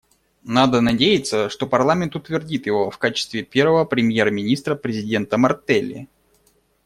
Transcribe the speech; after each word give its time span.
Надо 0.47 0.81
надеяться, 0.81 1.47
что 1.47 1.67
парламент 1.67 2.15
утвердит 2.15 2.65
его 2.65 2.89
в 2.89 2.97
качестве 2.97 3.43
первого 3.43 3.85
премьер-министра 3.85 4.73
президента 4.73 5.37
Мартелли. 5.37 6.09